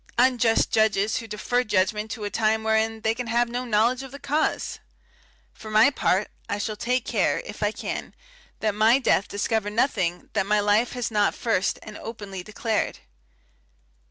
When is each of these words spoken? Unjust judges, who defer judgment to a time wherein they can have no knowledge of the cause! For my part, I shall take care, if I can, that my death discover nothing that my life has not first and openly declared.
Unjust 0.17 0.71
judges, 0.71 1.17
who 1.17 1.27
defer 1.27 1.63
judgment 1.63 2.09
to 2.09 2.23
a 2.23 2.29
time 2.31 2.63
wherein 2.63 3.01
they 3.01 3.13
can 3.13 3.27
have 3.27 3.47
no 3.47 3.65
knowledge 3.65 4.01
of 4.01 4.09
the 4.09 4.17
cause! 4.17 4.79
For 5.53 5.69
my 5.69 5.91
part, 5.91 6.29
I 6.49 6.57
shall 6.57 6.75
take 6.75 7.05
care, 7.05 7.39
if 7.45 7.61
I 7.61 7.71
can, 7.71 8.15
that 8.61 8.73
my 8.73 8.97
death 8.97 9.27
discover 9.27 9.69
nothing 9.69 10.31
that 10.33 10.47
my 10.47 10.59
life 10.59 10.93
has 10.93 11.11
not 11.11 11.35
first 11.35 11.77
and 11.83 11.99
openly 11.99 12.41
declared. 12.41 12.97